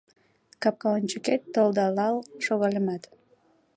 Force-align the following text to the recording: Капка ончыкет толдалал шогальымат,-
Капка 0.61 0.87
ончыкет 0.97 1.41
толдалал 1.53 2.15
шогальымат,- 2.45 3.03